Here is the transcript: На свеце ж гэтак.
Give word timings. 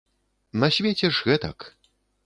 На 0.63 0.71
свеце 0.79 1.13
ж 1.19 1.31
гэтак. 1.31 1.71